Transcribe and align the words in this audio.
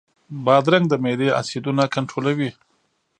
بادرنګ 0.45 0.85
د 0.89 0.93
معدې 1.03 1.29
اسیدونه 1.39 1.83
کنټرولوي. 1.95 2.51